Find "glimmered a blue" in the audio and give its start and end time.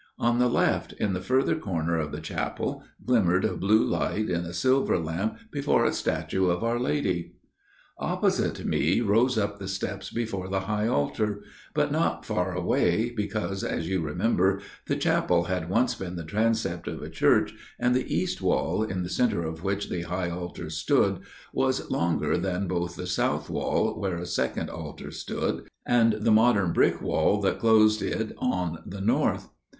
3.05-3.85